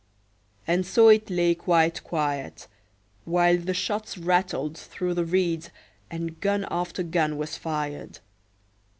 [0.65, 2.67] And so it lay quite quiet,
[3.23, 5.69] while the shots rattled through the reeds
[6.09, 8.17] and gun after gun was fired.